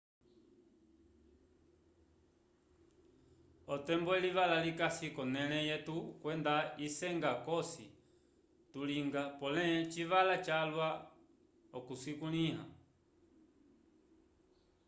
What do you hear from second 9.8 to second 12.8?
civala calwa okucikulĩha